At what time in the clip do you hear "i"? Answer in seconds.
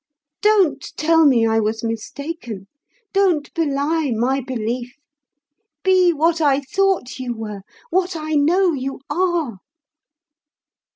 1.45-1.59, 6.41-6.61, 8.15-8.33